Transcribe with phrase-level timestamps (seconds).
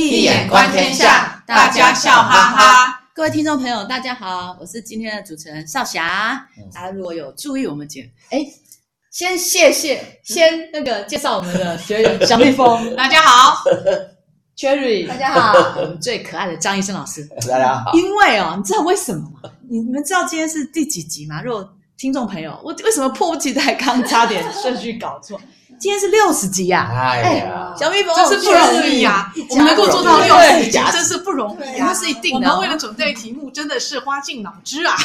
[0.00, 3.00] 易眼观天下，大家笑哈哈。
[3.12, 6.40] 各位听众朋友，大家好，我是今天的主持人少霞。
[6.72, 8.46] 大家如果有注意我们节目，哎，
[9.10, 13.64] 先谢谢，先那个介绍我们的学员小蜜蜂， 大家好
[14.56, 17.90] ；Cherry，大家好；我们最可爱的张医生老师，大家好。
[17.94, 19.50] 因为哦，你知道为什么吗？
[19.68, 21.42] 你们知道今天是第几集吗？
[21.42, 25.40] 如果听众朋友，我为什么迫不及待刚差点顺序搞错？
[25.80, 26.90] 今天是六十集呀！
[26.92, 29.32] 哎呀，小蜜蜂真是不容易呀！
[29.50, 31.86] 我们能够做到六十集，真是不容易啊！
[31.88, 32.48] 那是一定的。
[32.48, 34.96] 我们为了准备题目，真的是花尽脑汁啊！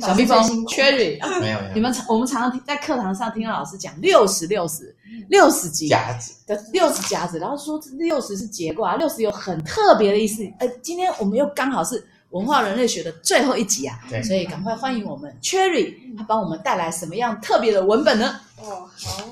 [0.00, 4.94] 小蜜蜂，Cherry， 没有，你们我们常常在课堂上听到老师讲六十六十
[5.28, 10.42] 六十集夹子的六十夹子，然后说六十是结构啊，六十有很特别的意思。
[10.58, 12.04] 呃，今天我们又刚好是。
[12.32, 18.40] 文化人类学的最后一集啊，所以赶快欢迎我们 Cherry，他帮我们带来什么样特别的文本呢？
[18.62, 19.26] 哦，好，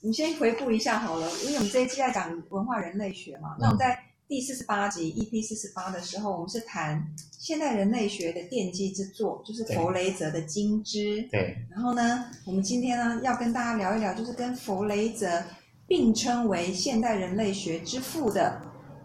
[0.00, 3.54] 我们先回顾一下好了，因为我们这一期在讲文化人类学嘛。
[3.54, 7.06] 嗯、那我们在第四十八集 EP 四十八的时候，我们是谈
[7.38, 11.22] 现代人类学的奠基之作，就是弗雷泽的《金枝》。
[11.30, 11.56] 对。
[11.70, 15.42] 然后呢，我们今天呢要跟大家聊一聊，就是跟弗雷泽
[15.86, 18.60] 并称为现代人类学之父的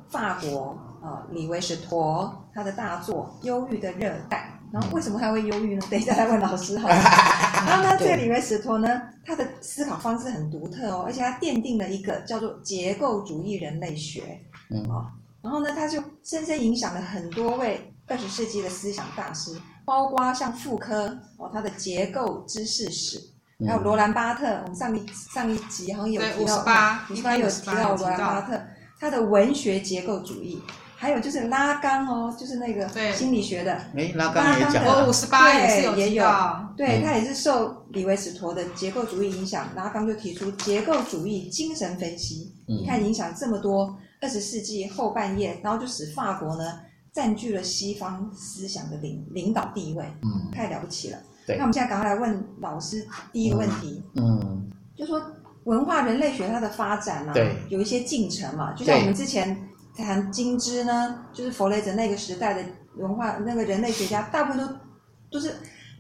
[0.10, 0.78] 法国。
[1.00, 5.88] 呃，李维史陀他的大作《忧郁的热带》，然后为什么他会忧郁呢？
[5.92, 6.90] 等一下再问老师哈。
[7.66, 14.40] 然后呢，这个李维史陀呢，他的思考方式很独特哦，而且他奠定了一个叫做结构主义人类学。
[14.70, 15.06] 嗯哦，
[15.42, 23.20] 然后呢，他就深深影响了很多位二十世纪的思想大师，包括像傅科哦，他的结构知识史，
[23.66, 24.46] 还有罗兰巴特。
[24.64, 26.56] 我们上一上一集好像有提到，
[27.10, 28.62] 五十八有提到罗兰巴特
[29.00, 30.62] 他的文学结构主义。
[31.00, 33.72] 还有就是拉冈哦，就是那个心理学的。
[33.96, 34.84] 哎，拉冈也讲。
[34.84, 35.84] 我五十八也是
[36.16, 36.26] 有。
[36.76, 42.52] 对，他也是受李维史陀的结构主义影响，拉冈就提出结构主义精神分析。
[42.68, 46.80] 你看影响这么多，二十世纪后半叶，然后就使法国呢
[47.14, 50.04] 占据了西方思想的领领导地位。
[50.24, 51.20] 嗯，太了不起了。
[51.46, 51.58] 对。
[51.58, 54.04] 那我们现在赶快来问老师第一个问题。
[54.16, 54.68] 嗯。
[54.96, 55.22] 就说
[55.66, 59.56] 文化人类学它的发展嘛，对，有一些进程嘛，就像我们之前。
[59.98, 62.62] 谈金枝呢，就是弗雷泽那个时代的
[62.96, 64.74] 文化，那个人类学家大部分都
[65.32, 65.54] 都是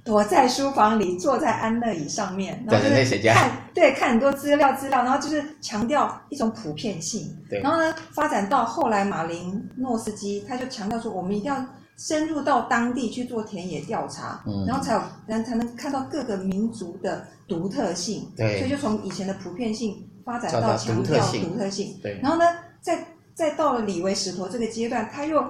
[0.03, 7.27] 躲在书房里，坐在安乐椅上面，然后就是看对看很多资料资料，然后就是强调一种普遍性。
[7.49, 11.65] 对，然后呢，发展到后来马林诺斯基他就强调说，我们一定要
[11.97, 18.31] 深入到当地去做田野调查，嗯，然后才有然后才能看到各个民族的独特性。
[18.37, 21.99] 对，所以就从以前的普遍性发展到强调独特性。
[22.01, 22.45] 对，然后呢，
[22.79, 23.03] 在
[23.37, 25.45] 再到了李维史陀这个阶段，他又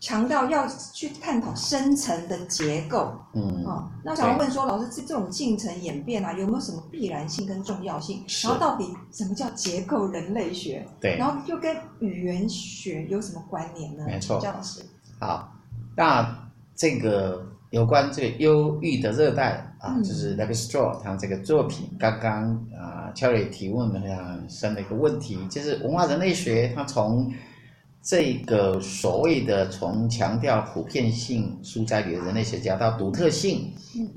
[0.00, 3.12] 强调要去探讨深层的结构。
[3.32, 8.24] 嗯，哦，那想要问说，老师，这这种进程演变啊，有没有什么必然性跟重要性？
[8.42, 10.84] 然后到底什么叫结构人类学？
[11.00, 14.04] 对，然后又跟语言学有什么关联呢？
[14.04, 14.84] 没错，姜老师。
[15.20, 15.52] 好，
[15.94, 16.36] 那
[16.74, 22.96] 这个有关这个忧郁的热带啊，就是 Lévi-Strauss 他这个作品，刚刚啊。
[23.14, 27.32] Cherry 提问的非常深的一个问题，就是文化人类学，它从
[28.02, 33.72] 这个所谓的从强调普遍性书斋里的人类学家到独特性，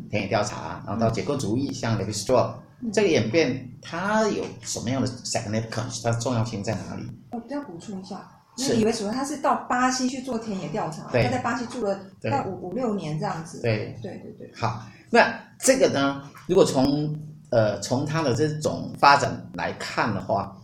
[0.09, 2.53] 田野调查，然后到结构主义，像 Lévi-Strauss
[2.94, 6.03] 这个演变，它有什么样的 significance？
[6.03, 7.03] 它的重要性在哪里？
[7.31, 8.29] 我都要补充一下，
[8.61, 9.11] 是以为什么？
[9.11, 13.61] 他是到巴西去做田野调查，他在巴西住了大概五五六年这样子。
[13.61, 14.51] 对对对对。
[14.55, 16.29] 好，那这个呢？
[16.47, 17.16] 如果从
[17.49, 20.55] 呃，从他的这种发展来看的话，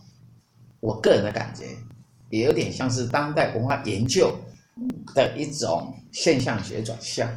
[0.80, 1.66] 我个人的感觉
[2.30, 4.34] 也有点像是当代文化研究
[5.14, 7.28] 的一种现象学转向，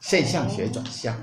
[0.00, 1.14] 现象学转向，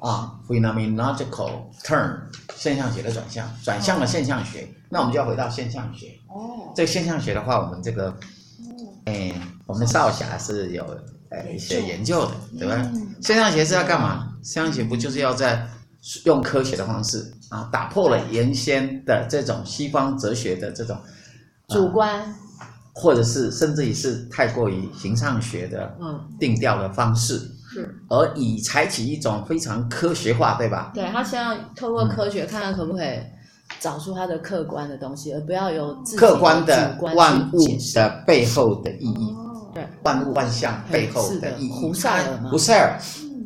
[0.00, 1.50] 啊，phenomenological
[1.82, 2.18] turn，
[2.60, 6.08] 现象学的转向，转向了现象学，那我们就要回到现象学。
[6.28, 8.14] 哦，这个现象学的话，我们这个，
[9.06, 9.32] 哎，
[9.64, 10.84] 我们少侠是有
[11.30, 12.92] 呃一些研究的，对吧？
[13.22, 14.36] 现象学是要干嘛？
[14.42, 15.66] 现象学不就是要在
[16.26, 20.94] 用科学的方式啊，打破了原先的这种西方哲学的这种
[21.68, 22.20] 主观，
[22.58, 26.28] 啊、或者是甚至于是太过于形上学的嗯。
[26.38, 27.40] 定调的方式，
[27.72, 30.90] 是而以采取一种非常科学化，对吧？
[30.94, 33.18] 对，他先要透过科学看看可不可以
[33.78, 39.34] 找出他的客观的东西，而不要有客观的万物的背后的意义。
[39.72, 41.70] 对，万物万象背后的意义。
[41.70, 42.50] 胡塞尔吗？
[42.50, 42.98] 胡塞尔，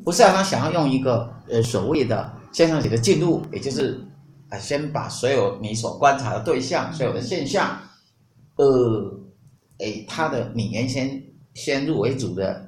[0.04, 2.32] 胡塞尔他想要用一个呃所谓的。
[2.54, 4.00] 现象学的进入，也就是
[4.48, 7.76] 啊，先把所有你所观察的对象、所有的现象，
[8.54, 9.12] 呃，
[9.78, 11.20] 诶，他的你原先
[11.54, 12.63] 先入为主的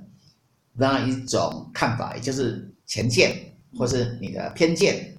[0.76, 3.34] 那一种看法，也就是前见
[3.78, 5.14] 或是你的偏见、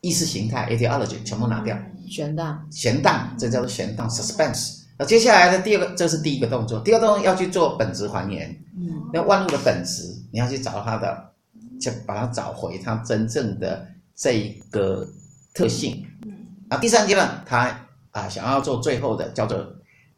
[0.00, 1.76] 意识形态 ideology 全部拿掉，
[2.08, 8.48] 悬荡，悬荡，这叫做悬荡 suspense，那接下来的第二个，这是第一个动作，第二个动作要去做本质还原。
[8.78, 11.32] 嗯，那万物的本质，你要去找它的，
[11.80, 15.06] 就把它找回它真正的这一个
[15.54, 16.06] 特性。
[16.26, 16.32] 嗯，
[16.68, 19.66] 啊，第三阶段他啊想要做最后的叫做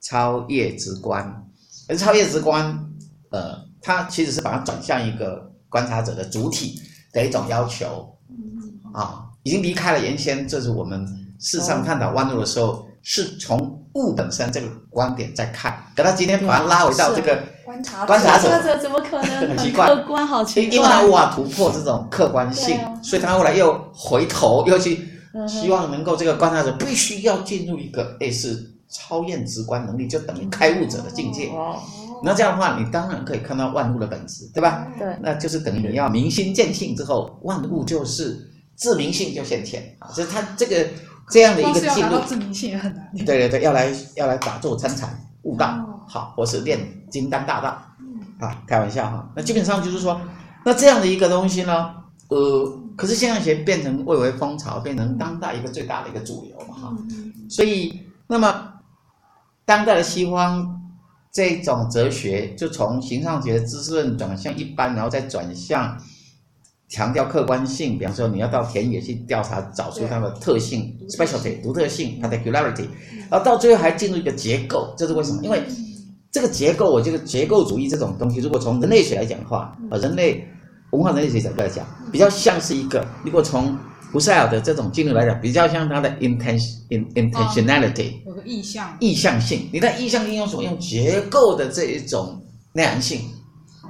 [0.00, 1.46] 超越直观，
[1.88, 2.93] 而超越直观，
[3.31, 6.79] 呃，它其实是把它转向一个观察者的主体
[7.11, 8.14] 的一种要求。
[8.93, 11.06] 啊，已经离开了原先，这是我们
[11.38, 12.87] 事实上探讨万物的时候。
[13.11, 19.87] 是从物本身这个观点在看，可他今天把它拉回到这个观察者，观察者怎么可能 很奇怪？
[19.87, 25.08] 客观好奇怪，因为他无法突破这种客观性，啊、所以他后来又回头又去
[25.46, 31.50] 希望能够这个观察者必须要进入一个类似超验直观能力，就等于开悟者的境界。
[32.19, 34.87] 哦，那这样的话，你当然可以看到万物的本质，对吧？
[34.99, 40.87] 对，那就是等于你要明心见性之后，万物就是自明性就现前啊，就是他这个。
[41.31, 43.06] 这样的一个进入，自明性也很难。
[43.26, 45.11] 对对对，要来要来打坐参禅
[45.43, 46.81] 悟道，哦、好，或是练
[47.11, 47.69] 金丹大道，
[48.41, 49.31] 啊，开玩笑哈。
[49.37, 50.19] 那基本上就是说，
[50.65, 51.94] 那这样的一个东西呢，
[52.29, 56.97] 呃，可是现象学变成蔚为风潮，变成当代一个最大的一个主流嘛哈。
[57.50, 58.73] 所以，那么
[59.67, 60.81] 当代的西方
[61.33, 65.97] 这种哲学，就从形上学、知识论转向一般，然后再转向。
[66.91, 72.87] 强调客观性，比方说你要到田野去调查，找出它的特性，specialty 独特性，particularity，
[73.29, 75.43] 然后到最后还进入一个结构，这是为什么？
[75.45, 75.63] 因为
[76.33, 80.43] 这个结构，我觉得结构主义这种东西，如果从人类学来讲的话，呃，人类
[80.93, 83.77] 文化人类学角度来讲，比较像是一个；如果从
[84.12, 86.76] 胡塞尔的这种进入来讲，比较像他的 intention
[87.14, 89.69] intentionality，有个意向，意向性。
[89.72, 90.62] 你的意向应用什么？
[90.62, 92.40] 用结构的这一种
[92.72, 93.20] 内涵性，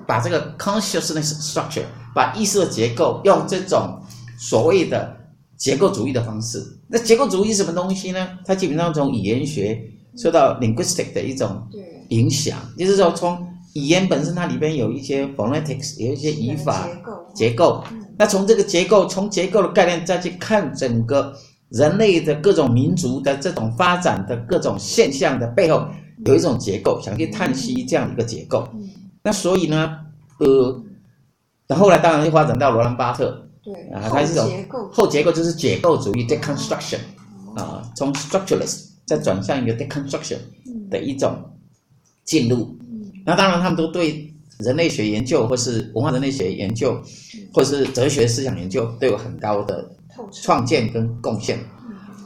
[0.07, 1.85] 把这个 consciousness structure。
[2.15, 3.97] 把意识的结构用这种
[4.41, 5.17] 所谓的
[5.57, 8.29] 结构主义的方式，那结构主义是什么东西呢？
[8.45, 9.81] 它基本上从语言学
[10.17, 11.63] 受到 linguistic 的一种
[12.09, 17.25] 影响，就是说从语言本身它里边有一些 phonetics，有一些语法结构。
[17.35, 17.85] 结构，
[18.19, 21.33] 那从这个结构，从结构的概念再去看整个
[21.71, 25.87] 人类的各种民族的这种发展的各种现象的背后，
[26.27, 28.69] 有一种结构，想去探析这样一个结构。
[29.23, 29.99] 那所以呢，
[30.39, 30.85] 呃。
[31.71, 34.49] 那后来当然就发展到罗兰巴特，对啊，它是一种
[34.91, 36.97] 后结构，就是解构主义 （deconstruction）
[37.55, 40.39] 啊，从 structuralist 再转向一个 deconstruction
[40.89, 41.37] 的一种
[42.25, 42.75] 进入。
[43.27, 47.01] 那当然他们都对人类学研究或是文化人类学研究，
[47.53, 49.89] 或是哲学思想研究都有很高的
[50.33, 51.59] 创建跟贡献。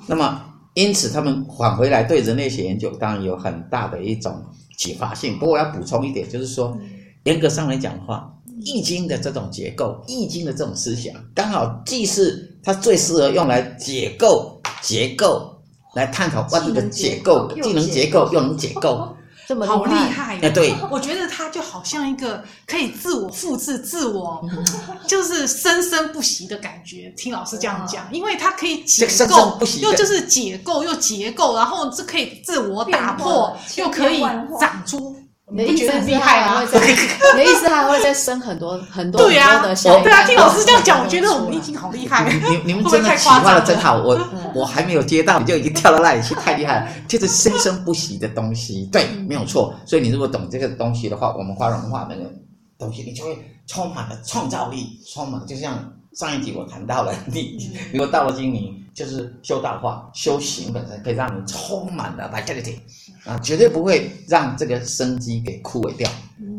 [0.07, 0.43] 那么
[0.75, 4.43] 因此他们返回来对人类学研究当然有很大的一种
[4.77, 5.39] 启发性。
[5.39, 6.77] 不过我要补充一点，就是说
[7.25, 8.29] 严格上来讲的话。
[8.65, 15.53] 易经的这种结构，易经的这种思想，刚好既是它最适合用来解构结构，
[15.97, 19.17] 来探讨万物的解构，既能结构又能解构，
[19.53, 20.39] 这么好厉害！
[20.41, 24.43] 哎，对，我觉得它就好像一个可以自我复制、自我
[25.07, 27.13] 就是生生不息的感觉。
[27.19, 34.23] 听老师这样讲，因为它可以解构，又就是解构又结构，然后这可以自我打破，又可以
[34.59, 35.15] 长出。
[35.55, 36.63] 你的意思厉害啊？
[36.65, 40.01] 你的意思还会再生很多很多很多的小？
[40.01, 42.25] 对啊，听老师这样讲，我觉得我们已经好厉害。
[42.49, 44.19] 你你们真的企划的真好，我
[44.55, 46.93] 我还没有接到，你就已经跳到那里去，太厉害了。
[47.09, 49.75] 就是生生不息的东西，对，没有错。
[49.87, 52.33] 所以你如果懂这个东西的话，我们花文化那个
[52.79, 62.77] 东西，你就会充满了创造力，充满就像上一集我谈到了，你如果到了今年，就是修道化，修行本身可以让你充满了 vitality。
[63.25, 66.11] 啊，绝对不会让这个生机给枯萎掉，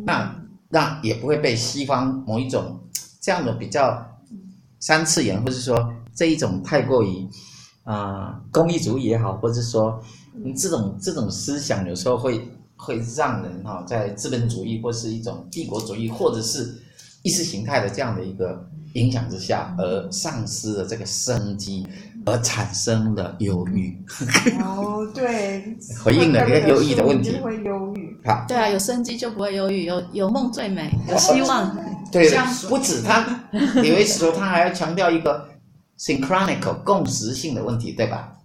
[0.05, 0.33] 那
[0.69, 2.79] 那也不会被西方某一种
[3.19, 4.01] 这样的比较
[4.79, 7.27] 三次元，或者说这一种太过于
[7.83, 10.01] 啊功利主义也好，或者说
[10.43, 16.81] 你这种这种思想有时候会会让人哈在资本主义或是一种帝国主义或者是
[17.21, 21.85] 意识形态的这样的一个影响之下，而丧失了这个生机。
[22.25, 23.93] 而产生了忧郁。
[24.61, 27.37] 哦，对，回应了一个忧郁的问题。
[27.41, 28.17] 会忧郁。
[28.23, 31.77] 好，对啊，有生机就不会忧郁，有有梦最美，有希望。
[32.13, 32.31] 对，
[32.69, 35.45] 不止他，李维斯说他还要强调一个
[36.03, 38.35] synchronical 共识性的问题，对吧？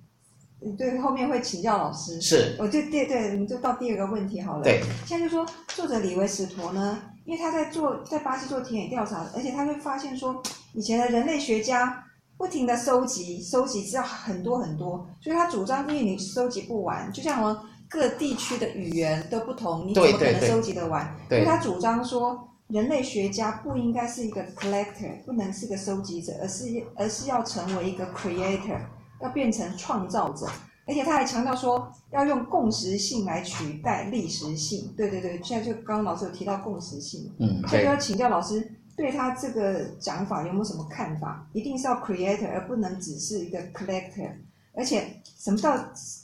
[0.76, 2.20] 对，后面会请教老师。
[2.20, 2.54] 是。
[2.58, 4.62] 我就对对，我们就到第二个问题好了。
[4.62, 4.82] 对。
[5.06, 10.40] 现在就说作者李维斯陀呢，因为他在做在巴西做田野调查，而且他会发现说，
[10.74, 12.04] 以前的人类学家。
[12.38, 21.04] 不停的收集，收集资料很多很多，所以他主张，因为你收集不完，就像我们各地区的语言都不同，你怎么可能收集得完？
[21.28, 28.78] 对对对，所以他主张说，人类学家不应该是一个 collector，不能是个收集者，而是而是要成为一个 creator，
[29.22, 30.46] 要变成创造者。
[30.86, 34.92] 而且他还强调说要用共识性来取代历史性。
[34.96, 41.46] 对对对，现在就刚刚老师有提到共识性，嗯，所以就要请教老师对他这个讲法有没有什么看法？
[41.52, 44.30] 一定是要 creator，而不能只是一个 collector。
[44.78, 45.76] 而且什么叫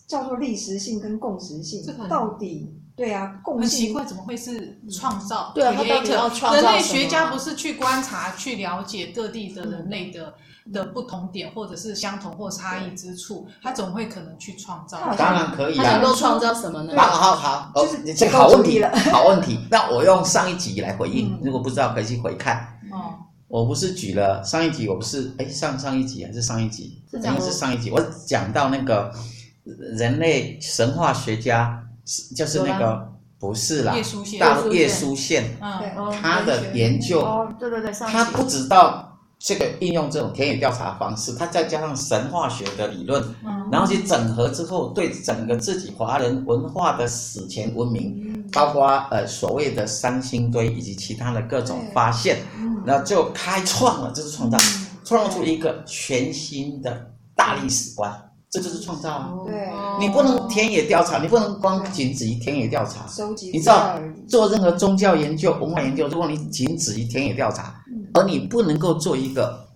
[0.07, 1.83] 叫做历史性跟共识性？
[1.85, 2.73] 这到底？
[2.97, 5.51] 对啊，共很奇怪，怎么会是创造？
[5.53, 6.61] 对啊，他到底要创造？
[6.61, 10.33] 人类学家不是去观察、去了解各地的人类的
[10.73, 15.01] 的不同点，或者是相同或差异之处，他总会可能去创造。
[15.19, 15.83] 当然可以啊。
[15.83, 16.95] 他能够创造什么呢？
[16.97, 19.59] 好好好，就是这个好问题了，好问题。
[19.69, 22.79] 那我用上一集来回应，如果不知道可以去回看。
[22.93, 23.19] 哦，
[23.49, 27.03] 我不是举了上一集，我不是哎上上一集还是上一集？
[27.13, 27.91] 应该是上一集。
[27.91, 29.13] 我讲到那个
[29.65, 31.81] 人类神话学家。
[32.07, 33.95] 是，就是那个不是啦，
[34.39, 52.37] 大陆叶书宪，嗯，他的研究，哦，对对对，他不知道这个应用这种田野调查方式，他再加上神话学的理论，嗯，然后去整合之后，对整个自己华人文化的史前文明，嗯，包括呃所谓的三星堆以及其他的各种发现，
[52.85, 54.59] 嗯，然后就开创了，这是创造，
[55.05, 58.31] 创造出一个全新的大历史观。
[58.51, 59.33] 这就是创造啊！
[59.45, 63.05] 对，你不能田野调查，你不能光仅止于田野调查。
[63.09, 63.99] 收集，你知道，
[64.29, 67.75] 做任何宗教研究、文化研究，如果你仅止于田野调查，
[68.13, 69.67] 而你不能够做一个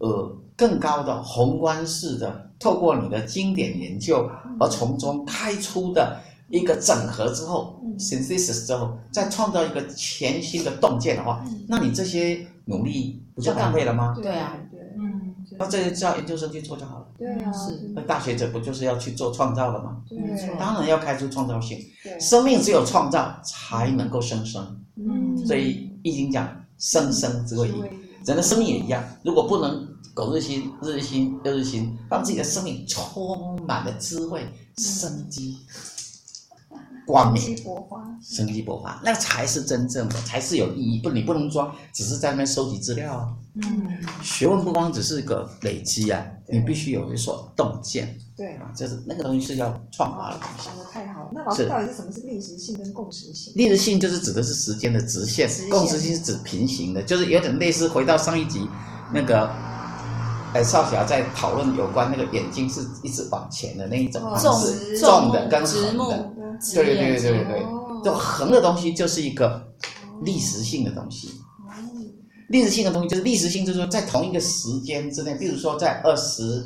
[0.00, 4.26] 呃更高的宏观式的，透过你的经典研究
[4.58, 14.14] 而从中开出的一个整合之后，synthesis 之后，再创造一个全新的洞见的话，那你这些努力不就浪费了吗？
[14.22, 14.56] 对啊。
[15.58, 17.06] 那这些叫研究生去做就好了。
[17.18, 17.92] 对啊，是。
[17.94, 20.02] 那大学者不就是要去做创造了吗？
[20.08, 20.48] 对，没错。
[20.58, 21.78] 当然要开出创造性。
[22.02, 22.18] 对。
[22.18, 24.80] 生命只有创造才能够生生。
[24.96, 25.36] 嗯。
[25.46, 27.82] 所以易经讲生生之谓易，
[28.24, 29.04] 人的生命也一样。
[29.22, 34.46] 如果不能苟日新，日日新，又日新，让自己的生命充满了智慧、
[34.78, 35.58] 生机。
[37.06, 41.00] 光明，生机勃发，那才是真正的，才是有意义。
[41.00, 43.36] 不，你不能装，只是在那边收集资料。
[43.54, 48.16] 嗯，学问不光只是一个累积啊，你必须有一所洞见。
[48.34, 50.68] 对啊，就是那个东西是要创发的东西。
[50.68, 53.52] 讲的太好了，那老师到底是什么是历史性跟共识性？
[53.56, 58.66] 历史性就是指的是时间的直线，共识性是指平行的，就是有点类似回到上一集
[59.12, 59.50] 那个，
[60.54, 66.30] 哎，少侠在讨论有关那个眼睛是一直往前的那一种方式，纵的跟横的。
[66.74, 67.66] 对对对对对对，
[68.04, 69.66] 就横的东西就是一个
[70.22, 71.30] 历史性的东西。
[72.48, 76.62] 历史性的东西就是历史性，就是说在同一个时间之内，比如说在二十，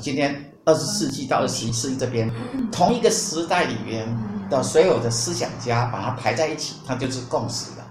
[0.00, 2.30] 今天二十世纪到二十一世纪这边，
[2.72, 4.08] 同一个时代里面
[4.48, 7.84] 的所有的思想家把它排在一起，它就是共识的。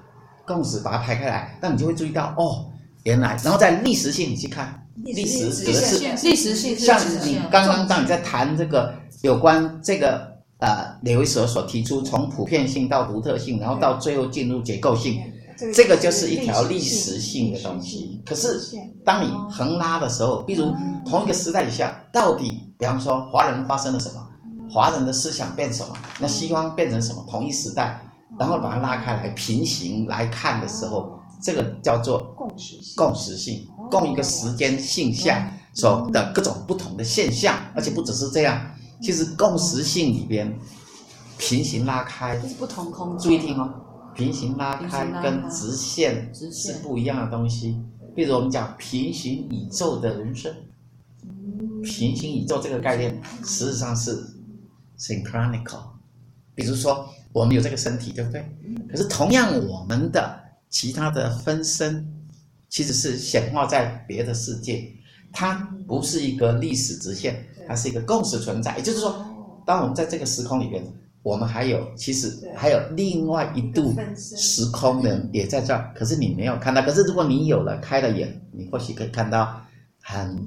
[0.47, 2.65] 共识把它排开来，那你就会注意到哦，
[3.03, 10.33] 原来，然后在历史性你去看，历史指的是历史性，像你刚刚当你在谈这个有关这个。
[10.59, 15.21] 呃，李维所所提出从普遍性到独特性，然后到最后进入结构性，
[15.73, 18.23] 这个就是一条历史性的东西。
[18.25, 18.57] 可是
[19.03, 20.73] 当你横拉的时候，比如
[21.05, 22.49] 同一个时代底下，到底
[22.79, 24.25] 比方说华人发生了什么，
[24.71, 27.23] 华人的思想变什么，那西方变成什么？
[27.29, 27.99] 同一时代，
[28.39, 38.61] 然后把它拉开来平行来看的时候，这个叫做共识性，共识性，共一个时间性象所的各种不同的现象，而且不只是这样。
[39.01, 40.57] 其实共识性里边，
[41.37, 43.29] 平行拉开，是不同空间。
[43.29, 43.69] 注意听哦，
[44.15, 47.77] 平行拉开跟直线是不一样的东西。
[48.15, 50.53] 比如我们讲平行宇宙的人生，
[51.83, 54.17] 平行宇宙这个概念实际上是
[54.97, 55.81] synchronical。
[56.55, 58.45] 比如说我们有这个身体，对不对？
[58.89, 60.39] 可是同样我们的
[60.69, 62.07] 其他的分身，
[62.69, 64.83] 其实是显化在别的世界，
[65.31, 65.53] 它
[65.87, 67.45] 不是一个历史直线。
[67.67, 69.25] 它是一个共识存在，也就是说，
[69.65, 70.85] 当我们在这个时空里边，
[71.23, 76.79] 我们还有其实还有另外一度时空的人也在这儿，可是你没有看到。
[76.83, 79.59] 可是如果你有了开了眼，你或许可以看到
[80.03, 80.39] 很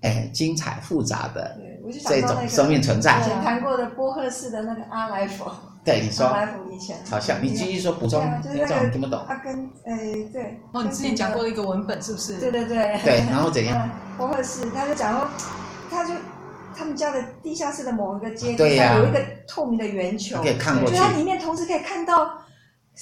[0.00, 1.56] 哎精彩复杂的
[2.04, 3.20] 这种生命存在。
[3.20, 6.28] 以前谈过的波赫士的那个阿莱佛，对你说，
[7.08, 9.24] 好像你继续说补充，就是那个听不懂。
[9.26, 9.96] 他跟哎
[10.32, 12.38] 对，哦，你之前讲过一个文本是不是？
[12.38, 13.00] 对对对。
[13.04, 13.88] 对，然后怎样？
[14.16, 15.28] 波赫士他就讲说，
[15.90, 16.12] 他就。
[16.72, 22.32] 他们家的地下室的某一个阶梯上有一个透明的圆球，可以看过去，就它里面同时可以看到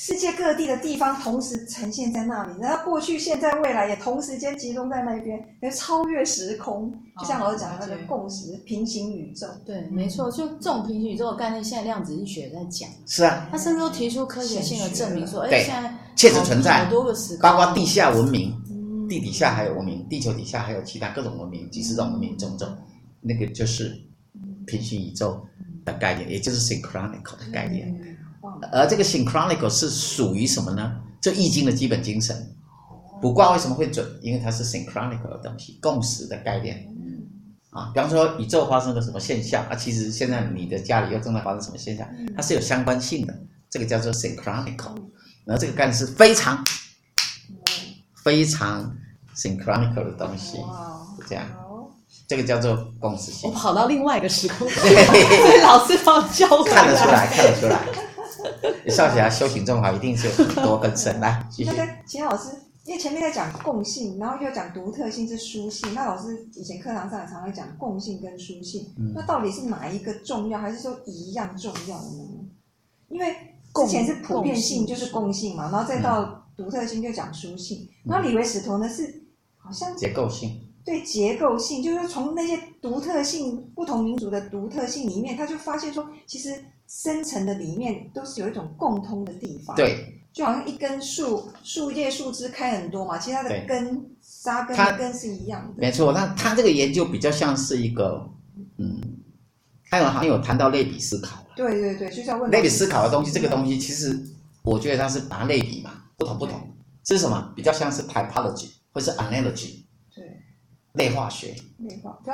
[0.01, 2.53] 世界各地的地方，同时呈现在那里。
[2.61, 6.89] 然后过去、现在、未来也同时间集中在那边，也超越时空。
[7.19, 9.49] 就像老师讲的那个共识、平行宇宙。
[9.67, 12.89] 对，没错，就这种平行宇宙的概念，现在量子力学在讲。
[13.09, 18.55] 是啊，他甚至都提出科学性的证明，说，哎，现在确实存在好多个时空，包括地下文明，
[19.09, 22.69] 地底下还有文明，地球底下还有其他各种文明，几十种文明，种种，
[23.21, 24.01] 那个就是。
[24.67, 25.41] 平行宇宙
[25.83, 27.89] 的概念，也就是 synchronical 的概念。
[27.89, 28.18] 嗯
[28.73, 30.97] 而这个 synchronical 是属于什么呢？
[31.21, 32.55] 这易经的基本精神。
[33.21, 34.07] 卜卦为什么会准？
[34.23, 36.87] 因为它是 synchronical 的东西，共识的概念。
[37.71, 43.35] 啊，比方说宇宙发生了什么现象啊，其实现在你的家里又正在发生什么现象，它是有相关性的。
[43.69, 44.95] 这个叫做 synchronical。
[45.45, 46.65] 然后这个概念是非常
[48.23, 48.97] 非常
[49.35, 50.59] synchronical 的东西，
[51.21, 51.45] 是这样。
[52.27, 53.51] 这个叫做共识性。
[53.51, 57.81] 我跑到另外一个时空， 所以老师帮我教看得出来，看得出来。
[58.85, 61.19] 你少侠修行这么好，一定是有很多根深。
[61.21, 61.71] 来， 继续。
[61.71, 62.51] 那个秦老师，
[62.85, 65.93] 因为前面在讲共性，然后又讲独特性是书性。
[65.95, 72.49] 那老师以前课堂上也常常讲共性跟书性，嗯、那到底是哪一个重要，还是说一样重要呢？
[73.09, 73.35] 因为
[73.75, 77.89] 之前是普遍性就是共性嘛，然后再到独特性就讲书性。
[78.05, 79.23] 嗯、然后李维史陀呢是
[79.57, 80.61] 好像结构性。
[80.85, 89.77] 对结构性，就是说从那些独特性、不同民族的独特性里面，他就发现说，其实深层的里面都是有一种共通的地方。
[89.77, 94.05] 对，就好像一根树，树叶、树枝开很多嘛，其实它的根、
[94.43, 95.75] 扎根、根是一样的。
[95.77, 98.27] 没错，那他这个研究比较像是一个，
[98.79, 98.99] 嗯，
[99.91, 101.45] 还有还有谈到类比思考。
[101.55, 104.19] 对对对，就是要问类比思考的东西，这个东西其实
[104.63, 106.59] 我觉得它是拿类比嘛，不同不同，
[107.05, 107.53] 这是什么？
[107.55, 109.78] 比较像是 typology 或是 analogy。
[110.99, 111.55] 类化学，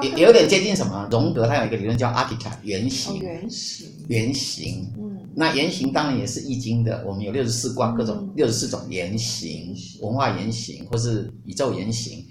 [0.03, 1.07] 也也有点接近什么？
[1.11, 4.93] 荣格他有一个理论叫 archetype 原型，原型，原型。
[4.99, 7.05] 嗯，那原型当然也是易经的。
[7.07, 12.25] 我们有六十四卦，各种六十四种原型，文化原型或是宇宙原型。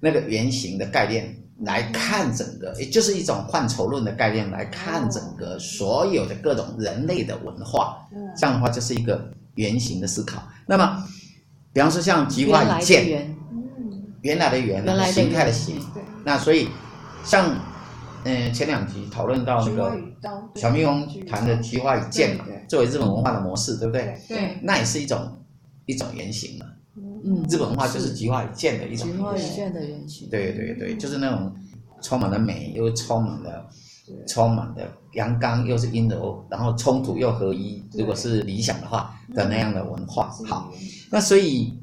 [0.00, 7.96] 那个原型的概念来看整个，也就是一种范畴论的概念来看整个所有的各种人类的文化。
[8.38, 10.46] 这样的话就是一个原型的思考。
[10.66, 11.02] 那么，
[11.72, 13.34] 比方说像菊花一见。
[14.24, 15.78] 原来的原，原来的形态的形，
[16.24, 16.66] 那所以
[17.22, 17.54] 像
[18.24, 19.94] 嗯、呃、前两集讨论到那个
[20.54, 24.18] 小蜜蜂谈的菊花与剑嘛，作为日本文化的模式，对不对？
[24.26, 25.30] 对，那也是一种
[25.84, 26.64] 一种原型嘛。
[26.96, 29.12] 嗯，日本文化就是菊花与剑的一种。
[29.12, 30.26] 菊花与剑的原型。
[30.30, 31.54] 对对对，就是那种
[32.00, 33.68] 充满了美，又充满了
[34.26, 37.84] 充满了阳刚，又是阴柔，然后冲突又合一。
[37.92, 40.72] 如果是理想的话的那样的文化，好，
[41.10, 41.78] 那所以。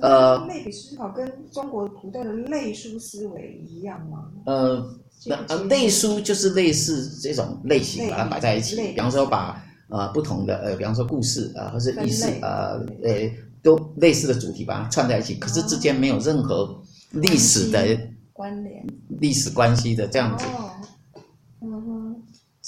[0.00, 4.24] 呃，类比思考跟中国古代的类书思维一样吗？
[4.46, 4.84] 呃，
[5.26, 8.76] 那呃，类书就是类似这种类型，把它摆在一起。
[8.76, 13.30] 比方说把呃不同的呃，比方说故事啊、呃，或是意思呃呃，
[13.62, 17.98] 都类似的主题把它串在一起，可是之间没有任何历史的
[18.32, 20.46] 关联、历史关系的这样子。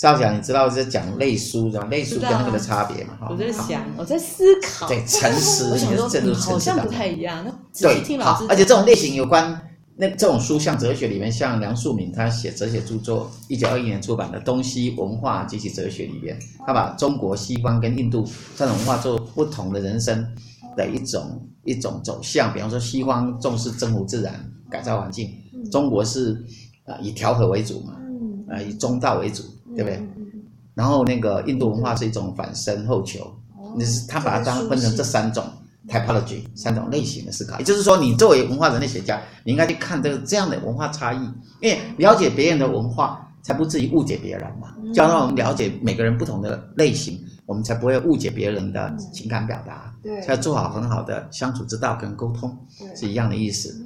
[0.02, 3.18] 少侠，你知道是讲类书，然后类书跟那个的差别吗？
[3.30, 4.88] 我在想，我在思考。
[4.88, 6.34] 对，诚实，你是诚实。
[6.34, 7.46] 好像不太一样。
[7.80, 9.56] 对，好，而且这种类型有关，
[9.94, 16.36] 那这种书像哲学里面，像梁漱溟他写哲学著作，一九二一年出版的《东西文化及其哲学》里面，
[16.66, 20.26] 他把中国、西方跟印度三种文化做不同的人生
[20.76, 22.52] 的一种一种走向。
[22.52, 24.34] 比方说，西方重视征服自然、
[24.68, 25.30] 改造环境，
[25.70, 26.44] 中国是
[26.86, 27.94] 啊以调和为主嘛，
[28.52, 29.44] 啊以中道为主。
[29.74, 30.00] 对不对？
[30.74, 33.30] 然后那个印度文化是一种反身后求，
[33.76, 35.44] 你是他把它当分成这三种
[35.86, 41.22] typology 三种类型的思考，也就是说，你作为文化人类学家，你应该去看这个这样的文化差异，
[41.60, 44.74] 因为了解别人的文化，才不至于误解别人嘛。
[44.94, 52.56] 就要让我们了解每个人不同的类型，我们才不会误解别人的情感表达，对，才做好很好的相处之道跟沟通，
[52.96, 53.84] 是一样的意思。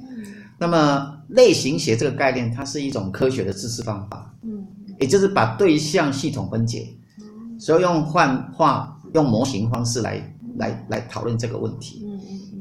[0.57, 4.33] 那么类型学这个概念，它是一种科学的知识方法。
[4.99, 6.87] 也就是把对象系统分解，
[7.59, 12.05] 所以用幻化、用模型方式来来来讨论这个问题。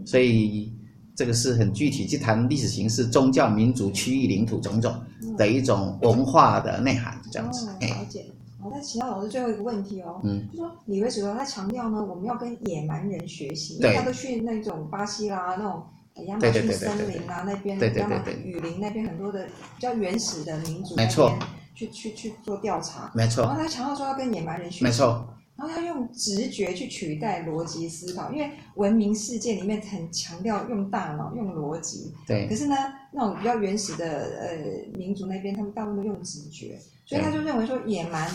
[0.04, 0.72] 所以
[1.14, 4.94] 这个是很具体去谈历史形势、宗教、民族、区域、领土种种
[5.36, 7.66] 的一种文化的内涵，这样子。
[7.80, 8.26] 了解。
[8.60, 10.20] 好，那其他老师最后一个问题哦。
[10.24, 10.46] 嗯。
[10.52, 15.82] 就说李维史陀他强调呢，我们要跟野蛮人学习，因为他都去那种巴西啦，那种
[16.26, 20.94] 亚马逊森林啊那边，对对对雨林那边很多的比较原始的民族。
[20.96, 21.36] 没错。
[21.76, 23.44] 去去去做调查，没错。
[23.44, 25.28] 然后他强调说要跟野蛮人学习，没错。
[25.54, 32.12] 然后他用直觉去取代逻辑思考，因为文明世界里面很强调用大脑、用逻辑。
[32.26, 32.46] 对。
[32.48, 32.76] 可是呢，
[33.12, 34.06] 那种比较原始的
[34.40, 38.30] 呃民族那边，他们大部分都用直觉，所以他就认为说野蛮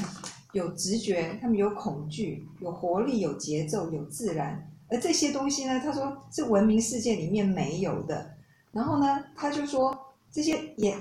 [0.54, 8.34] 有直觉，他们有恐惧、有活力、有节奏、有自然，而这些东西呢，他说是文明世界里面没有的。
[8.72, 9.96] 然后呢，他就说
[10.32, 10.96] 这些也。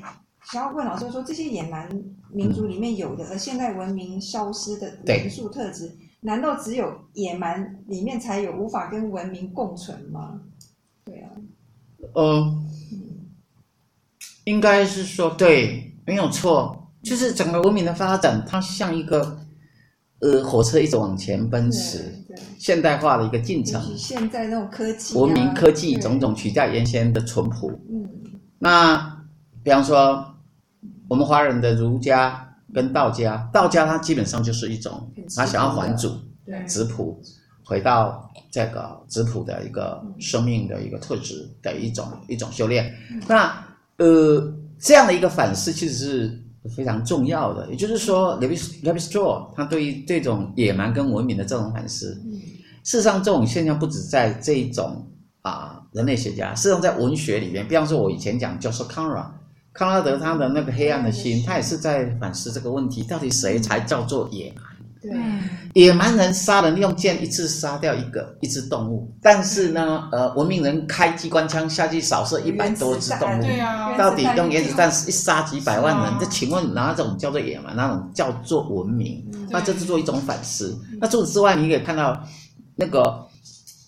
[0.45, 1.89] 想要问老师说，这些野蛮
[2.33, 10.41] 民族里面有的，而现代文明消失的元素特质，对难道只有野蛮里面才有，无法跟文明共存吗？
[11.05, 11.31] 对啊，
[12.15, 12.55] 呃，
[14.45, 16.77] 应该是说对，没有错。
[17.03, 19.39] 就是整个文明的发展，它像一个
[20.21, 22.13] 呃火车一直往前奔驰，
[22.59, 23.83] 现代化的一个进程。
[23.97, 27.71] 现在那种科技、啊，文明科技种种取代原先的淳朴。
[27.91, 28.07] 嗯，
[28.59, 29.20] 那
[29.63, 30.25] 比方说
[31.09, 36.11] 我们华人的儒家跟道家，道家它基本上就是一种，他想要还祖、
[36.67, 37.21] 质朴，
[37.65, 42.95] 回到这个质朴的一个生命的一个特质的一种一种修炼。
[43.27, 43.53] 那
[43.99, 44.55] 呃。
[44.83, 46.43] 这样的一个反思其实是
[46.75, 52.15] 非常重要的，也就是说，Lévi-Strauss 他对于这种野蛮跟文明的这种反思，
[52.83, 55.07] 事实上这种现象不止在这种
[55.43, 59.31] 啊人类学家，事实上在文学里面，比方说我以前讲叫做康拉，
[59.73, 64.65] 康拉德他的那个黑暗的心，他也是在反思这个问题，到底谁才叫做野蛮？
[65.03, 65.11] 对，
[65.73, 73.43] 野蛮人杀人用剑一次杀掉一个一只动物，但是呢，呃，文明人开机关枪下去扫射一百多只动物，
[73.97, 76.13] 到底用原子弹一杀几百万人？
[76.21, 77.75] 这请问哪种叫做野蛮？
[77.75, 79.25] 哪种叫做文明？
[79.49, 80.79] 那这是做一种反思。
[81.01, 82.23] 那除此之外，你可以看到
[82.77, 83.27] 那个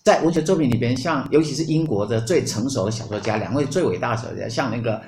[0.03, 5.03] 在文学作品里边，像尤其是英国的最成熟的小说家，两位最伟大的小说家，像那个。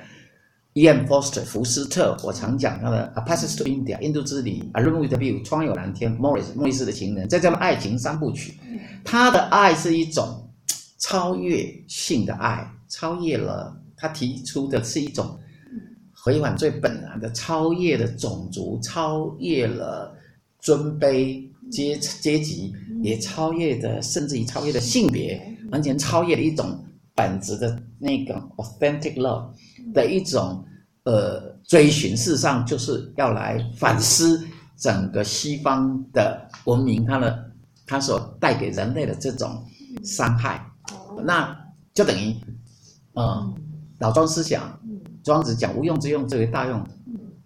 [0.75, 1.05] E.M.
[1.05, 8.55] Forster 福斯特，我常讲他的《A Passage to India》印度之旅，《A Room with a View》窗有蓝天，《莫里斯莫里斯的情人》，在这样的爱情三部曲，
[9.05, 10.51] 他的爱是一种
[10.99, 15.39] 超越性的爱，超越了他提出的是一种
[16.13, 20.13] 回返最本然的，超越了种族，超越了
[20.59, 26.77] 尊卑阶阶级，也超越的，甚至于超越了性别，完全超越了一种
[27.15, 29.45] 本质的那个 authentic love。
[29.95, 30.63] 的一种
[31.05, 34.45] 呃追寻，事实上就是要来反思
[34.77, 37.51] 整个西方的文明，它的
[37.87, 39.65] 它所带给人类的这种
[40.03, 40.63] 伤害，
[41.23, 41.57] 那
[41.93, 42.35] 就等于
[43.13, 43.53] 呃
[43.99, 44.77] 老庄思想，
[45.23, 46.85] 庄子讲无用之用，最为大用，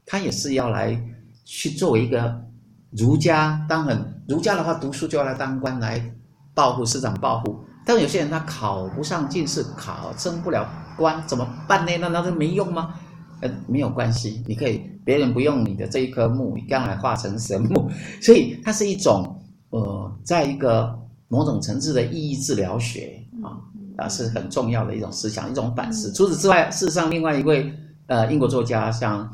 [0.05, 0.99] 他也是要来
[1.45, 2.43] 去作为一个
[2.91, 6.13] 儒家，当然儒家的话读书就要来当官来
[6.55, 10.67] 报复，市场报户，但有些人他考不上进士，考升不了。
[10.97, 11.97] 官怎么办呢？
[11.97, 12.93] 难道是没用吗？
[13.41, 17.89] 呃，没有关系，你可以别人不用你的这一颗木，你将来化成神木，
[18.21, 20.93] 所以它是一种呃，在一个
[21.29, 23.55] 某种层次的意义治疗学啊
[23.95, 26.11] 啊是很重要的一种思想，一种反思。
[26.11, 27.73] 除此之外，事实上另外一位
[28.07, 29.33] 呃英国作家像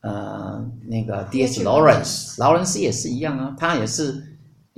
[0.00, 1.62] 呃那个 D.S.
[1.62, 4.27] Lawrence，劳伦斯也是一样啊，他也是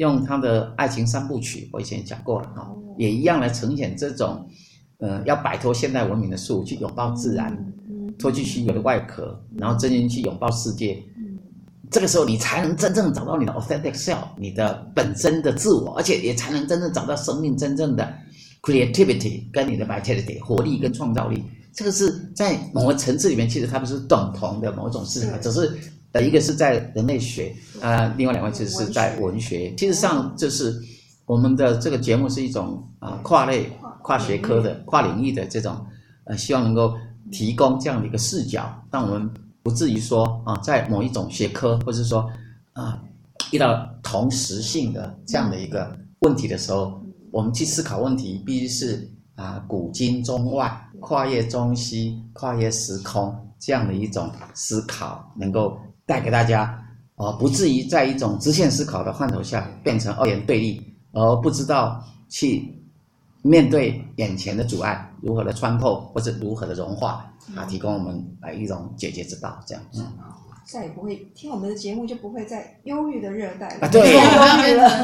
[0.01, 4.49] 用他的爱情三部曲，我以前也讲过了哈，也一样来呈现这种。
[4.99, 7.57] 呃，要摆脱现代文明的束缚，去拥抱自然，
[8.19, 11.03] 脱去虚有的外壳，然后真心去拥抱世界。
[11.91, 18.07] 这个时候，你才能真正找到你的 authentic self，你的本真的自我，而且也才能真正找到生命真正的
[18.61, 21.43] creativity 跟你的 vitality 活力跟创造力。
[21.73, 25.79] 这个是在某个层次里面，其实它不是等同的某种事情，只是
[26.12, 29.75] 呃，一个是在人类学，呃，另外两位其实是在文学。
[29.77, 30.75] 其实上，就是
[31.27, 33.70] 我们的这个节目是一种啊、呃、跨类。
[34.03, 35.77] 跨学科的、跨领域的这种，
[36.25, 36.94] 呃，希望能够
[37.31, 39.31] 提供这样的一个视角，让我们
[39.62, 42.27] 不至于说啊，在某一种学科，或是说
[42.73, 42.99] 啊，
[43.53, 46.99] 遇到同时性的这样的一个问题的时候，
[47.31, 55.79] 我们去思考问题，必须是啊，古今中外，跨越中西，跨越时空这样的一种思考，能够
[56.11, 56.59] 带给大家，
[57.14, 62.77] 呃，不至于在一种直线思考的范畴下变成二元对立，而不知道去。
[63.42, 67.25] 面对眼前的阻碍，如何的穿透，或者如何的融化，
[67.57, 69.83] 啊，提供我们来一种解决之道，这样。
[69.94, 70.05] 嗯，
[70.66, 74.03] 再也不会听我们的节目，就不会在忧郁的热带啊，对，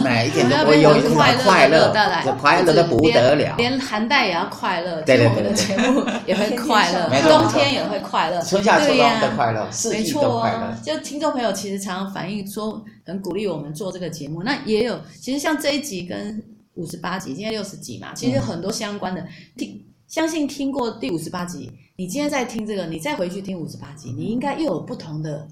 [0.03, 10.77] 每一点都不会忧郁，快乐带来，快乐的不得了，连寒带也要快乐，对对对，我们的节目也会快乐，冬天也会快乐，春夏秋冬的快乐，四季都快乐。
[10.83, 14.43] 就听众朋友其实常常反映说，很鼓励我们做这个节目。
[14.43, 16.43] 那也有，其实像这一集跟。
[16.77, 25.49] 五十八集，今天六十集嘛，其实很多相关的、嗯、听，相信听过第五十八集，你今天在听这个，你再回去听五十八集，你应该又有不同的、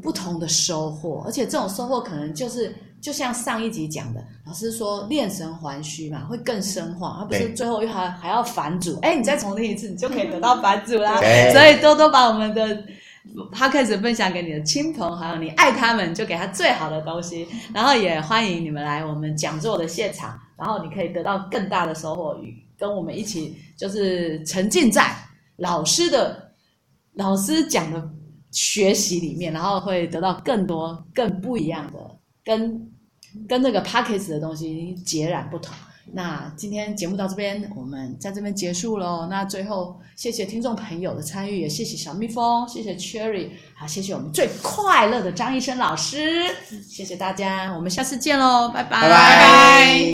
[0.00, 11.20] 不同的收获，而且这种收获可能就是，就像上一集讲的，老师说炼神还虚嘛，会更深化，而不是最后又还还要返主，哎，你再重听一次，你就可以得到返主啦。
[11.52, 12.84] 所以多多把我们的。
[13.52, 17.46] 他开始分享给你的亲朋，好友你爱他们，就给他最好的东西。
[17.74, 25.14] 然后也欢迎你们来我们讲座的现场，然后你可以得到更大的收获，与跟我们一起就是沉浸在
[25.58, 26.50] 老师的
[27.12, 28.10] 老师讲的
[28.50, 31.98] 学习里面，然后会得到更多更不一样的，
[32.42, 32.90] 跟
[33.46, 35.74] 跟那个 Podcast 的东西截然不同。
[36.10, 39.26] 那今天节目到这边，我们在这边结束喽。
[39.28, 46.46] 那最后，谢谢听众朋友的参与，也谢谢小蜜蜂，谢谢 Cherry，好，谢谢我们最快乐的张医生老师，
[46.88, 50.06] 谢谢大家，我们下次见喽，拜拜。